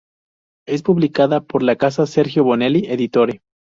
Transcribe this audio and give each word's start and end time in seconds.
Es 0.67 0.81
publicada 0.81 1.41
por 1.41 1.61
la 1.61 1.75
casa 1.75 2.07
Sergio 2.07 2.43
Bonelli 2.43 2.87
Editore. 2.87 3.41